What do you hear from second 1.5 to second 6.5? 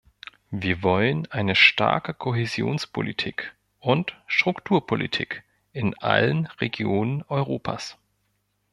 starke Kohäsionspolitik und Strukturpolitik in allen